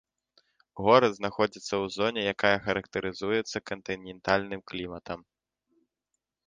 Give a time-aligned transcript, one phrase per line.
[0.85, 5.19] Горад знаходзіцца ў зоне, якая характарызуецца кантынентальным кліматам.